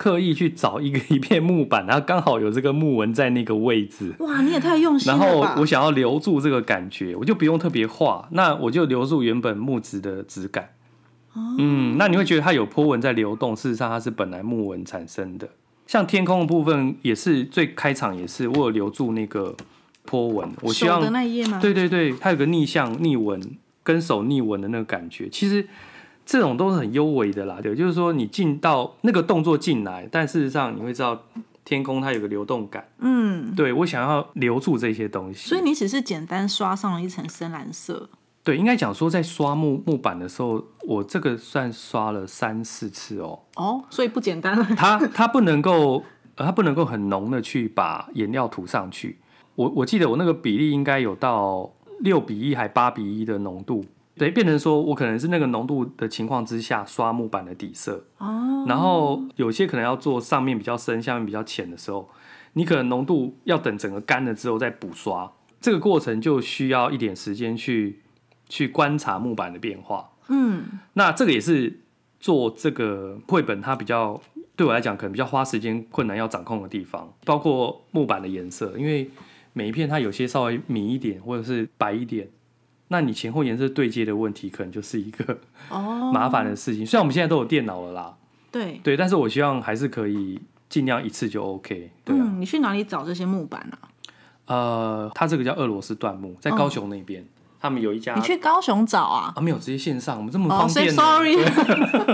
[0.00, 4.14] 刻意去找一个一片木板，然后刚好有这个木纹在那个位置。
[4.20, 5.60] 哇，你也太用心了然后！
[5.60, 10.70] 我想要留住这个感觉，我就不用特别画，那我就留住原本木质的质感。
[11.34, 15.46] 哦嗯，那你会觉得它有波纹在流动，事实上它是本来木纹产生的。
[15.86, 19.54] 像天空的部分也是最开场也是我有留住那个
[20.06, 21.58] 波纹，我希手望的那一页吗？
[21.60, 23.38] 对对对，它有个逆向逆纹
[23.82, 25.68] 跟手逆纹的那个感觉，其实
[26.30, 27.58] 这种都是很优微的啦。
[27.60, 31.20] 对，就是说你进到那个动作进来，但事实上你会知道
[31.64, 32.86] 天空它有个流动感。
[32.98, 38.08] 嗯，对我想要留住这些东西，所以你只是简单刷上了一层深蓝色。
[38.44, 43.40] 对应该讲说在刷木木板的时候，我这个算刷了三四次哦。
[43.56, 44.64] 哦，所以不简单了。
[44.76, 46.04] 它它不能够，
[46.36, 49.18] 呃它不能够很浓的去把颜料涂上去。
[49.56, 53.84] 我我记得我那个比例应该有到六比一还八比一的浓度，
[54.20, 62.06] 对，变成说我可能是那个浓度的情况之下刷木板的底色，哦，然后有些可能要做上面比较深，下面比较浅的时候，
[62.52, 68.00] 你可能浓度要等整个干了之后再补刷，这个过程就需要一点时间去
[68.46, 70.10] 去观察木板的变化。
[70.28, 71.80] 嗯，那这个也是
[72.20, 74.20] 做这个绘本，它比较
[74.54, 79.10] 对我来讲可能比较花时间、困难要掌控的地方，包括木板的颜色，因为
[79.54, 82.28] 每一片它有些稍微米一点或者是白一点，
[82.92, 86.84] 那你前后颜色对接的问题，可能就是一个哦， 麻烦的事情。
[86.84, 88.14] 虽然我们现在都有电脑了啦，
[88.50, 91.92] 对，对，但是我希望还是可以尽量一次就 OK。
[92.04, 93.78] 对啊，嗯，你去哪里找这些木板啊？
[94.46, 97.24] 呃，它这个叫俄罗斯椴木，在高雄那边，
[97.60, 99.32] 他们有一家你去高雄找啊？
[99.36, 101.36] 啊，没有直接线上，我们这么方便呢、sorry。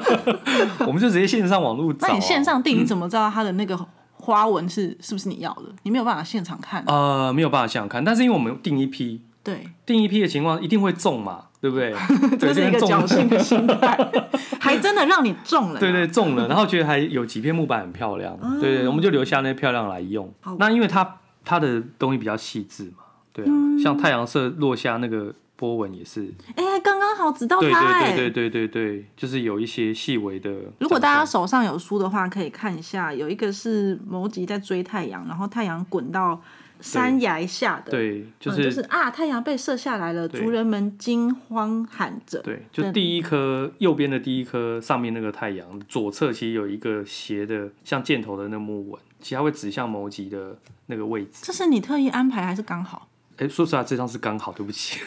[0.87, 2.11] 我们就直接线上网络找、啊。
[2.11, 3.79] 那你线上订，你怎么知道它的那个
[4.19, 5.73] 花纹是是不是你要的？
[5.85, 6.85] 你没有办法现场看。
[6.87, 11.95] 呃，没有办法想想看，但是因为我们订一批，对，订一批的情况一定会中嘛，对不对？
[12.37, 13.97] 对 这是一个中侥幸的心态，
[14.59, 15.79] 还真的让你中了。
[15.79, 20.29] 对对，中了，然后觉得还有几片木板很漂亮，对对，我们就留下那些漂亮来用。
[20.59, 28.17] 那因为它它的东西比较细致嘛，对啊，像太阳射落下那个波纹也是，哎，刚刚好直到它哎。
[28.17, 30.51] 对对对对对对，就是有一些细微的。
[30.81, 36.43] 如果大家手上有书的话，可以看一下，有一个是摩吉在追太阳，然后太阳滚到
[36.81, 42.41] 山崖下的，对，就嗯就是啊，太阳被射下来了，族人们惊慌喊着。
[42.43, 51.41] 对，就第一颗右边的第一颗上面那个太阳，左侧其实有一个斜的像箭头的那木纹，其实它会指向某吉的那个位置。
[51.43, 53.09] 这是你特意安排还是刚好
[53.39, 54.99] 哎，说实话，这张是刚好，对不起，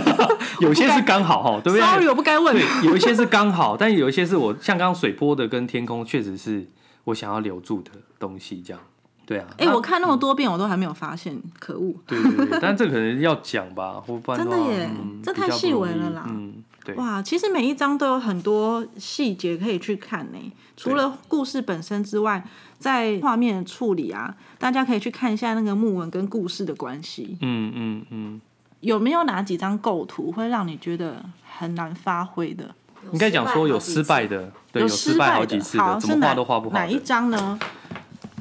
[0.60, 2.54] 有些是刚好哈，对不对？？Sorry，我不该问。
[2.54, 6.66] 对，有一些是刚好，但有一些是我像刚刚水波的跟天空，确实是
[7.04, 8.82] 我想要留住的东西，这样。
[9.30, 11.94] 对啊，哎、那我看那么多遍，我都还没有发现，可恶！
[12.04, 20.52] 对对对， 但这可能要讲吧，或不然话真的耶嗯这太细微了啦嗯，对，哇，其实每一章都有很多细节可以去看呢。
[20.76, 22.44] 除了故事本身之外，
[22.80, 27.38] 在画面的处理啊，大家可以去看一下那个木纹跟故事的关系。
[27.40, 28.40] 嗯嗯嗯，
[28.80, 31.24] 有没有哪几张构图会让你觉得
[31.56, 32.74] 很难发挥的？
[33.12, 37.00] 应该讲说有失败的，对，有失失败好的，几次好的，怎么是哪画都画不好哪一的。
[37.04, 37.56] 张呢？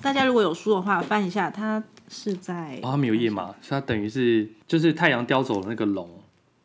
[0.01, 6.09] 大家如果有书的话，翻一下，它是在哦，它没有页码，所以它等于是就是太阳叼走了那个龙，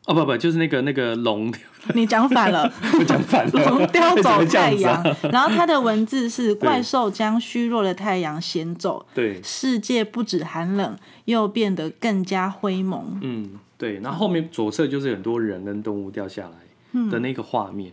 [0.05, 1.53] 哦不不，就是那个那个龙，
[1.93, 5.01] 你讲反了， 我讲反了，龙叼走太阳。
[5.03, 13.19] 啊，然后它的文字是怪兽将虚弱的太阳衔走，对，世界不止寒冷，又变得更加灰蒙。
[13.21, 17.91] 嗯，对，然后后面左侧就是很多人跟动物掉下来的那个画面。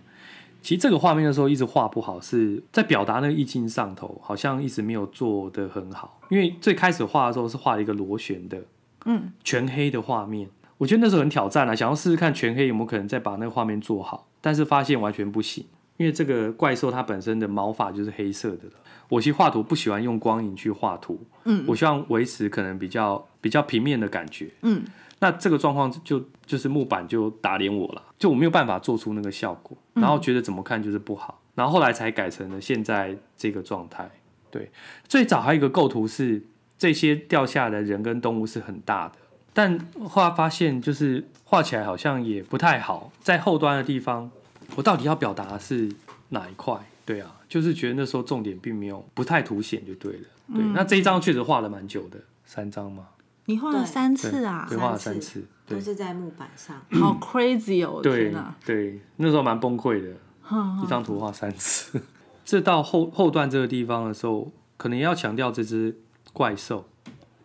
[0.62, 6.20] 其实这个画面的时候一直画不好，是在表达那个意境上头，好像一直没有做的很好。
[6.30, 8.62] 因为最开始画的时候是画了一个螺旋的，
[9.04, 10.48] 嗯，全黑的画面，
[10.78, 15.66] 我觉得那时候很挑战啊，想要试试看全黑有没有可能再把那个画面做好，但是发现完全不行，
[16.02, 18.72] 因为这个怪兽它本身的毛发就是黑色的了。
[19.08, 24.50] 我其实画图不喜欢用光影去画图，嗯我希望维持可能比较比较平面的感觉。
[24.62, 24.82] 嗯，
[25.20, 31.40] 那这个状况就就是木板就打脸我了，就我没有办法做出那个效果，然后觉得怎么看就是不好。
[31.54, 34.10] 然后后来才改成了现在这个状态。
[34.50, 34.70] 对，
[35.06, 36.42] 最早还有一个构图是
[36.76, 39.14] 这些掉下来的人跟动物是很大的，
[39.52, 44.30] 但后来发现就是画起来好像也不太好，在后端的地方，
[44.76, 45.90] 我到底要表达的是
[46.30, 46.74] 哪一块？
[47.04, 50.24] 对啊，就是觉得那时候重点并没有不太凸显就对了。
[50.54, 53.08] 对，那这一张确实画了蛮久的，三张嘛，
[53.46, 56.80] 你画了三次啊对，，画了三次，对都是在木板上。
[57.00, 58.00] 好 crazy 哦！
[58.02, 58.32] 对
[58.64, 60.10] 对，那时候蛮崩溃的，
[60.84, 62.00] 一张图画三次。
[62.44, 65.96] 这到后后段这个地方的时候，可能要强调这只
[66.32, 66.88] 怪兽，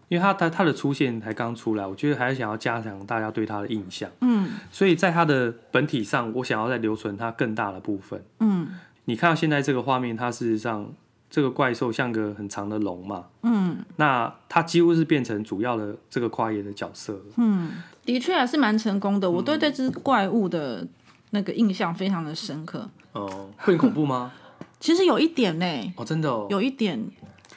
[0.10, 4.10] 因为它它它的出现才刚出来，我觉得还是想要加强大家对它的印象。
[4.22, 8.24] 嗯所以在它的本体上，我想要再留存它更大的部分。
[8.40, 8.68] 嗯
[9.06, 10.90] 你看到现在这个画面，它事实上
[11.30, 17.22] 这个怪兽像个很长的龙嘛，嗯那它几乎是变成主要的这个跨页的角色了。
[17.38, 17.72] 嗯，
[18.06, 19.30] 的确还是蛮成功的。
[19.30, 20.88] 我嗯对这只怪物的
[21.32, 22.90] 那个印象非常的深刻。
[23.12, 24.32] 哦，会恐怖吗？
[24.80, 25.66] 其实有一点呢，
[25.96, 27.04] 哦，真的哦，有一点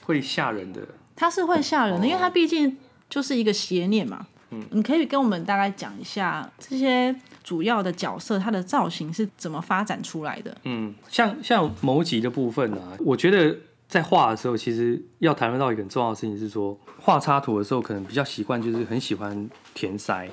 [0.03, 0.81] 会吓人的。
[1.21, 2.75] 它是会吓人的，因为它毕竟
[3.11, 4.27] 就是一个邪念嘛。
[4.49, 10.57] 嗯，你可以跟我们大概讲一下这些主要的角色，它的造型是怎么发展出来的？
[10.65, 13.55] 嗯，像像某集的部分啊，我觉得
[13.87, 20.27] 在画的时候，其实要谈论到一个很重要的事情是说，画插图的时候可能比较习惯，就是很喜欢填塞，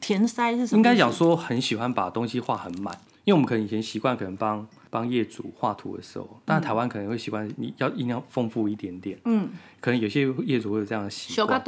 [0.00, 0.78] 填塞是什么？
[0.78, 11.62] 应该讲，说很喜欢把东西画很满，因为我们可能以前习惯可能帮帮业主画图的时候，但台湾可能会习惯你要音量丰富一点点，嗯，可能有些业主会有这样的习惯。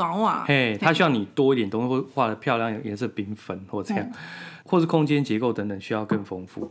[0.47, 4.11] 嘿，他需要你多一点东西，或画的漂亮，颜色缤纷，或这样，
[4.65, 6.71] 或是空间结构等等需要更丰富。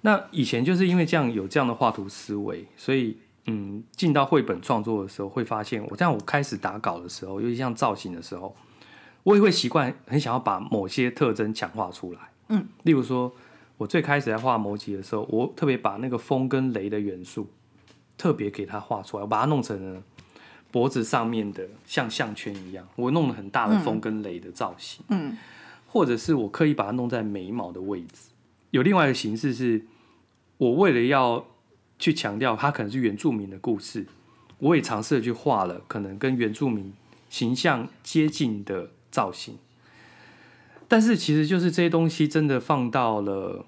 [0.00, 8.56] 那以前就是因为这样有这样的画图思维，所以嗯，进到绘本创作的时候，会发现我这样我开始打稿的时候，尤其像造型的时候，
[9.24, 12.20] 我也会习惯很想要把某些特征强化出来。
[12.48, 13.32] 嗯，例如说，
[13.82, 17.48] 我最开始在画摩羯的时候，我特别把那个风跟雷的元素
[18.16, 20.02] 特别给它画出来，我把它弄成了
[20.70, 25.04] 脖子上面的像项圈一样，我弄了很大的风跟雷的造型。
[25.08, 25.36] 嗯
[25.88, 28.30] 或者是我刻意把它弄在眉毛的位置。
[28.70, 29.84] 有另外一个形式是，
[30.56, 31.44] 我为了要
[31.98, 34.06] 去强调它可能是原住民的故事，
[34.58, 36.94] 我也尝试的去画了可能跟原住民
[37.28, 39.58] 形象接近的造型。
[40.88, 43.66] 但是其实就是这些东西真的放到了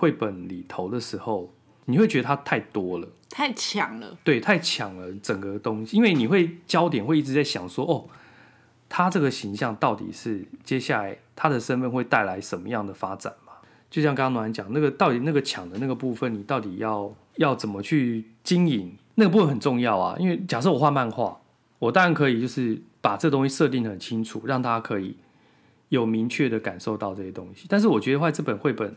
[0.00, 1.52] 绘本里头的时候，
[1.84, 3.06] 你会觉得它太多了。
[3.28, 4.16] 太强了。
[4.24, 8.08] 对，太强了，整个东西，因为你会焦点会一直在想说，哦，
[8.88, 13.52] 他这个形象到底是接下来他的身份会带来什么样的发展嘛？
[13.90, 18.96] 就像刚刚暖讲，那个到底那个抢的那个部分，你到底要要怎么去经营？
[19.16, 21.38] 那个部分很重要啊，因为假设我画漫画，
[21.78, 25.14] 我当然可以就是把这东西设定的很清楚，让大家可以
[25.90, 27.66] 有明确的感受到这些东西。
[27.68, 28.96] 但是我觉得画这本绘本。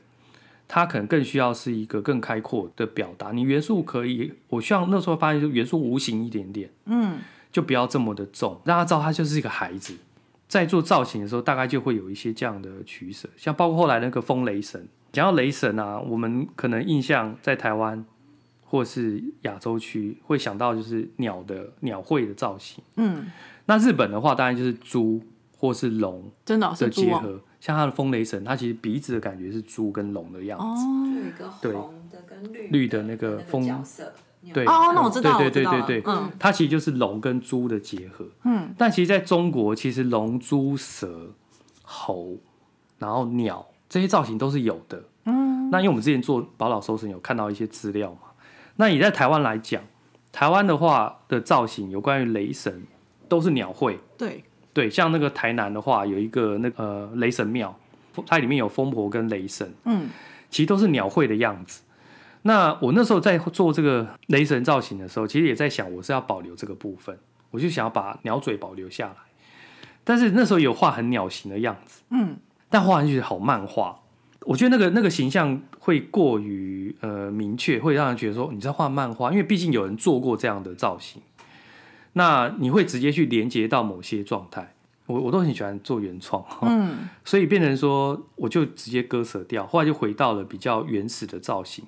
[0.75, 3.31] 它可能更需要是一个更开阔的表达。
[3.31, 7.19] 你元素可以，我希望那时候发现就元素无形一点点，嗯
[7.51, 9.93] 就不要这么的重，让他知道他就是一个孩子。
[10.47, 18.03] 在做造型的时候，大概就会有一些这样的取舍，像包括后来那个风雷神，讲到雷神啊，我们可能印象在台湾
[18.63, 22.83] 或是亚洲区会想到就是鸟的鸟喙的造型。
[22.95, 23.27] 嗯，
[23.67, 25.21] 那日本的话，当然就是猪
[25.55, 26.89] 或是龙真的哦的是。
[26.89, 30.65] 结合，像它的风雷神，它其实鼻子的感觉是猪跟龙的样子。
[30.65, 38.27] 哦有一个对红的跟绿绿的那个风角色，你有对哦，那我知道，对我知道了对对对对嗯它其实就是龙跟猪的结合。
[38.43, 41.31] 嗯，但其实在中国，其实龙、猪、蛇、
[41.83, 42.35] 猴，
[42.97, 45.01] 然后鸟这些造型都是有的。
[45.23, 48.31] 嗯，那因为我们之前做宝岛搜神有看到一些资料嘛，
[48.75, 49.81] 那你在台湾来讲，
[50.33, 52.83] 台湾的话的造型有关于雷神
[53.29, 53.97] 都是鸟会。
[54.17, 54.43] 对，
[54.73, 57.77] 对，像那个台南的话，有一个那个、呃雷神庙，
[58.25, 60.09] 它里面有风婆跟雷神，嗯
[60.49, 61.81] 其实都是鸟喙的样子。
[62.41, 67.17] 那我那时候在做这个雷神造型的时候，其实也在想，我是要保留这个部分，
[67.51, 69.15] 我就想要把鸟嘴保留下来。
[70.03, 72.35] 但是那时候有画很鸟形的样子，嗯
[72.69, 73.99] 但画上去好漫画，
[74.41, 81.21] 我觉得那个那个形象会过于呃明确，会让人觉得说你在画漫画，因为毕竟有人做过这样的造型，
[82.13, 84.73] 那你会直接去连接到某些状态。
[85.05, 91.83] 我我都很喜欢做原创，嗯所以变成说我就直接割舍掉，后来就回到了比较原始的造型，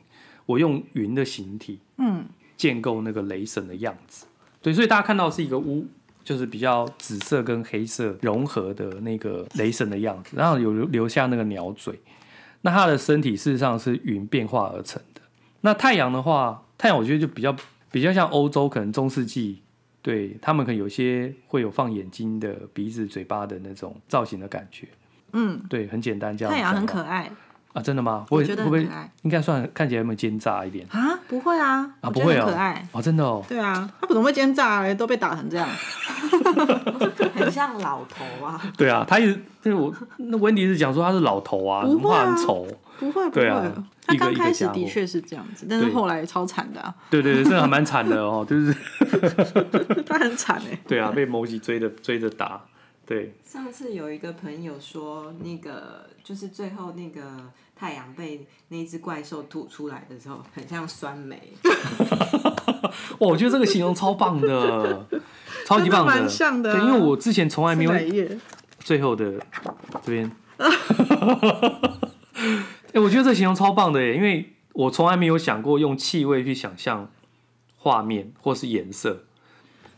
[0.45, 2.25] 我用云的形体嗯
[2.57, 4.25] 建构那个雷神的样子。
[4.61, 5.87] 对，所以大家看到是一个乌，
[6.25, 11.97] 就是比较紫色跟黑色融合的那个雷神的样子，然后有留留下那个鸟嘴。
[12.63, 15.21] 那它的身体事实上是云变化而成的。
[15.61, 17.55] 那太阳的话，太阳我觉得就比较
[17.91, 19.61] 比较像欧洲，可能中世纪，
[20.05, 24.87] 对他们可能有些会有放眼睛的、鼻子、嘴巴的那种造型的感觉。
[25.33, 26.53] 嗯，对，很简单这样。
[26.53, 27.31] 太阳很可爱。
[27.75, 28.25] 啊，真的吗？
[28.29, 32.09] 会我觉得会不会很可爱应该算看起来有没有奸诈一点啊，不会啊，啊？
[32.09, 32.87] 不会哦，可爱。
[32.93, 34.95] 哦，真的哦，对啊，他怎么会奸诈嘞？
[34.95, 35.67] 都被打成这样。
[37.35, 38.61] 很像老头啊。
[38.77, 42.65] 对啊，他一直那我那温迪是讲说他是老头啊，不会啊很丑，
[42.97, 43.83] 不会，不对啊会。
[44.07, 48.73] 他刚开始的确是这样子，但是对后来超惨的啊，对对对，这个还蛮惨的哦，就是
[50.07, 50.79] 他很惨哎。
[50.87, 52.61] 对啊，被某几追着追着打，
[53.05, 57.21] 对，上次有一个朋友说，那个就是最后那个
[57.75, 61.53] 太阳被那只怪兽吐出来的时候，很像酸梅。
[63.19, 65.05] 哦，我觉得这个形容超棒的，
[65.67, 67.93] 超级棒真的蛮像的啊对，因为我之前从来没有？
[68.79, 69.33] 最后的
[70.05, 70.31] 这边，
[72.93, 77.09] 哎、我觉得这形容超棒的耶，因为我从来没有想过用气味去想象
[77.77, 79.23] 画面或是颜色。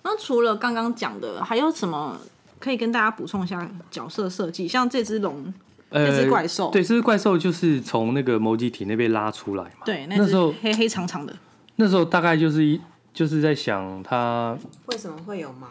[0.03, 2.17] 那除了刚刚讲的，还有什么
[2.59, 4.65] 可以跟大家补充一下角色设计？
[4.67, 5.53] 像这只龙，
[5.89, 9.85] 呃，这只怪兽对，这只怪兽就是从那个某几体那边拉出来嘛。
[9.85, 11.33] 对，那时候黑黑长长的，
[11.77, 12.79] 那时候大概就是一
[13.13, 14.57] 就是在想它，
[14.87, 15.67] 为什么会有毛？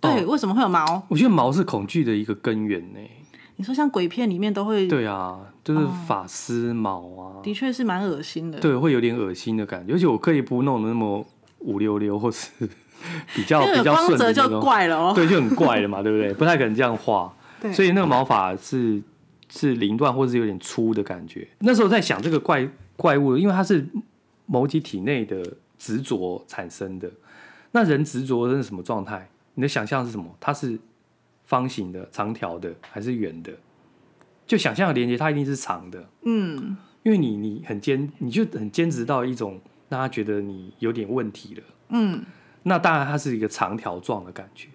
[0.00, 1.02] 对，为什么会有毛？
[1.08, 2.98] 我觉得毛是恐惧的一个根源呢。
[3.56, 8.58] 你说像鬼片里面都会，对啊，就是发丝毛啊，的确是蛮恶心的。
[8.58, 11.22] 对，会有点恶心的感觉，而且我可以不弄的那么
[11.58, 12.48] 五溜溜，或是
[13.36, 14.60] 比较比较光泽就顺的那种。
[14.60, 15.12] 怪了哦。
[15.14, 16.32] 对，就很怪了嘛，对不对？
[16.32, 17.30] 不太可能这样画，
[17.60, 19.02] 对所以那个毛发是
[19.50, 21.46] 是凌乱或者是有点粗的感觉。
[21.58, 23.86] 那时候在想这个怪怪物，因为它是
[24.46, 25.44] 某几体内的
[25.76, 27.10] 执着产生的。
[27.72, 29.28] 那人执着的是什么状态？
[29.54, 30.34] 你的想象是什么？
[30.40, 30.78] 它是
[31.44, 33.52] 方形的、长条的还是圆的？
[34.46, 41.62] 就想象的连接，它一定是长的，嗯，因为你你很坚，你就很坚持到一种让他觉得你有点问题了。
[41.90, 42.24] 嗯，
[42.64, 44.68] 那当然它是一个长条状的感觉，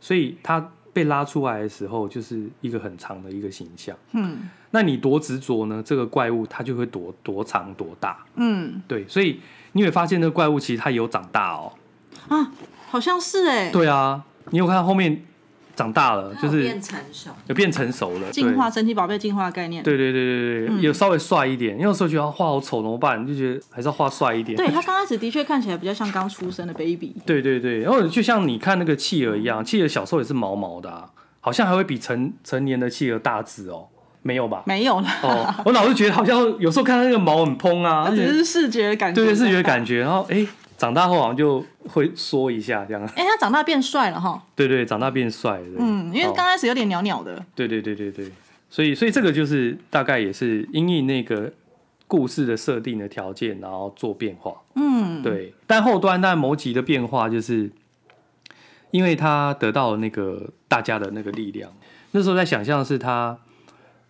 [0.00, 3.94] 所以它被拉出来的时候就是一个很长的一个形象。
[4.12, 5.82] 嗯，那你多执着呢？
[5.84, 8.24] 这个怪物它就会多多长多大。
[8.36, 9.38] 嗯对，所以
[9.72, 11.70] 你会发现那个怪物其实它有长大哦。
[12.28, 12.50] 啊，
[12.88, 15.22] 好像是哎，对啊，你有看到后面
[15.76, 17.30] 长大了，就是变成熟。
[17.48, 19.84] 有变成熟了，进化神奇宝贝进化的概念。
[19.84, 19.96] 对。
[19.96, 21.72] 对对对对有稍微帅一点。
[21.74, 23.26] 因为有时候觉得画好丑怎么办？
[23.26, 24.56] 就觉得还是要画帅一点。
[24.56, 31.10] 对他刚开始的确看起来比较像刚出生的 baby，对对对，然后就像你看那个企鹅一样，企鹅小时候也是毛毛的、啊，
[31.40, 33.88] 好像还会比成成年的企鹅大只哦，
[34.22, 34.62] 没有吧？
[34.66, 39.22] 没有啦，哦，我老是觉得好像有时候看到那个毛很蓬啊，只是视觉的感觉。
[39.22, 40.46] 对对视觉感觉，然后哎、
[40.76, 44.42] 长大后好像就会缩一下这样，哎，他长大变帅了哈。
[44.54, 47.44] 对对，长大变帅了，嗯，因为哦刚开始有点袅袅的。
[47.54, 48.30] 对对对对对，
[48.68, 51.52] 所以所以这个就是大概也是因应那个
[52.06, 54.54] 故事的设定的条件，然后做变化。
[54.74, 57.70] 嗯，对，但后端但某集的变化就是，
[58.90, 61.72] 因为他得到了那个大家的那个力量，
[62.12, 63.38] 那时候在想象是他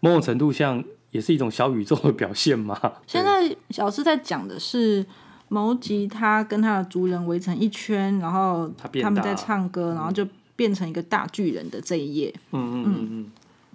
[0.01, 2.79] 某种程度像也是一种小宇宙的表现嘛。
[3.07, 5.07] 现在小师在讲的是
[5.49, 8.71] 某吉他跟他的族人围成一圈，然后
[9.03, 10.27] 他们在唱歌，然后就
[10.57, 12.35] 变成一个大巨人的这一页。
[12.53, 13.31] 嗯嗯嗯嗯，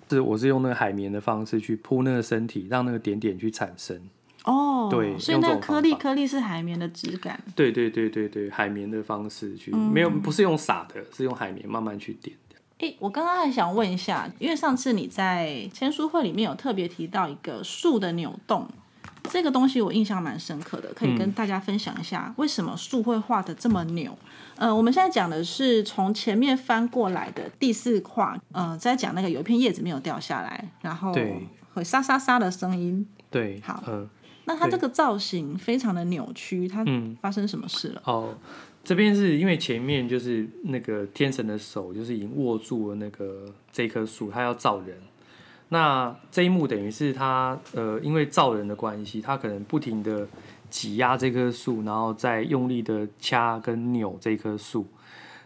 [0.10, 4.00] 是我是用那个海绵的方式去铺那个身体，让那个点点去产生。
[4.44, 7.40] 哦，对所以那个颗粒颗粒是海绵的质感。
[7.56, 12.36] 对对对对对，海绵的方式去，嗯没有不是用撒的，是用海绵慢慢去点。
[12.80, 18.68] 诶，我刚刚还想问一下，因为上次你在签书会里面有特别提到一个树的扭动，
[19.30, 24.18] 这个东西我印象蛮深刻的，可以跟大家分享一下，为什么树会画的这么扭？
[24.56, 33.06] 呃，我们现在讲的是从前面翻过来的第四画，呃，在讲那个有一片叶子没有掉下来，然后对会沙沙沙的声音。
[33.30, 34.08] 对，好嗯、
[34.46, 38.02] 那它对这个造型非常的扭曲，它嗯发生什么事了？
[38.06, 38.36] 哦，
[38.84, 44.98] 这边是因为前面就是那个天神的手，就是已经握住了那个这棵树，他要造人。
[45.74, 50.28] 那这一幕等于是他呃，因为造人的关系，他可能不停的
[50.70, 54.86] 挤压这棵树，然后再用力的掐跟扭这棵树，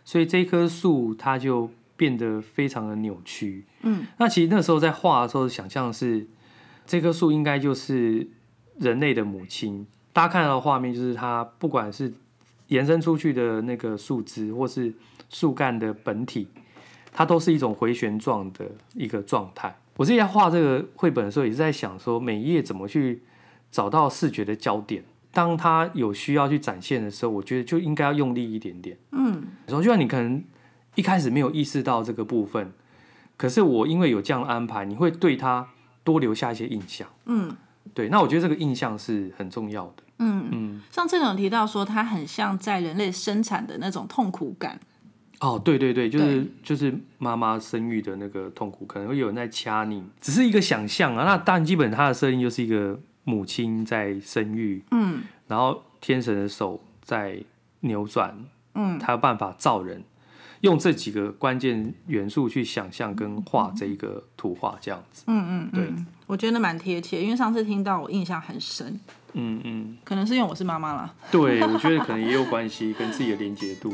[0.04, 3.66] 所以这棵树它就变得非常的扭曲。
[3.84, 6.26] 嗯，那其实那时候在画的时候，想象是
[6.88, 8.28] 这棵树应该就是
[8.80, 9.86] 人类的母亲。
[10.12, 12.12] 大家看到的画面就是它不管是
[12.70, 14.92] 延伸出去的那个树枝，或是
[15.30, 16.48] 树干的本体，
[17.12, 18.66] 它都是一种回旋状的
[18.96, 19.76] 一个状态。
[19.98, 23.24] 我自己在画这个绘本的时候，也是在想说，每一页怎么去
[23.72, 25.04] 找到视觉的焦点。
[25.32, 28.98] 当它有需要去展现的时候，我觉得就应该要用力一点点。
[29.12, 30.44] 嗯，然后就像你可能
[30.96, 32.72] 一开始没有意识到这个部分，
[33.36, 35.68] 可是我因为有这样的安排，你会对它
[36.04, 37.08] 多留下一些印象。
[37.26, 37.56] 嗯
[37.94, 40.04] 对，那我觉得这个印象是很重要的。
[40.20, 44.80] 嗯，嗯，像这种提到说，它很像在人类生产的那种痛苦感。
[45.42, 51.26] 哦，对对对，就是就是妈妈生育的那个痛苦，可能会有人在掐你，只是一个想象啊。
[51.26, 57.38] 那当然，基本它的设定就是一个母亲在生育，嗯然后天神的手在
[57.82, 58.36] 扭转，
[58.74, 60.04] 嗯，他有办法造人，
[60.62, 65.26] 用这几个关键元素去想象跟画这一个图画，这样子。
[65.28, 69.00] 嗯嗯，对嗯，我觉得蛮贴切，因为上次听到我印象很深，
[69.34, 71.14] 嗯嗯，可能是因为我是妈妈啦。
[71.30, 73.94] 对，我觉得可能也有关系，跟自己的连接度。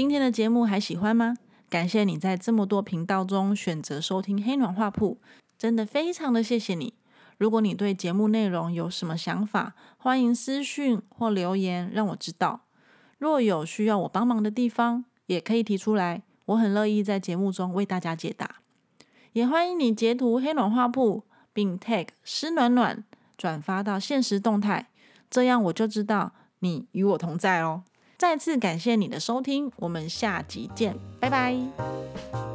[0.00, 1.36] 今天的节目还喜欢吗？
[1.68, 5.18] 感谢你在这么多频道中选择收听黑暖画铺，
[5.58, 6.94] 真的非常的谢谢你。
[7.36, 12.62] 如果你对节目内容有什么想法，欢迎私讯或留言让我知道。
[13.18, 18.62] 若有需要我帮忙的地方，也可以提出来，我很乐意在节目中为大家解答。
[19.34, 23.04] 也欢迎你截图黑暖画铺，并 tag 湿暖暖
[23.36, 24.88] 转发到现实动态，
[25.28, 27.82] 这样我就知道你与我同在哦。
[28.20, 32.49] 再次感谢你的收听，我们下集见，拜拜。